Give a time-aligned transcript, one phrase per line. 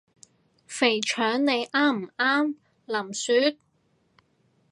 [0.65, 2.55] 肥腸你啱唔啱？
[2.87, 3.57] 林雪？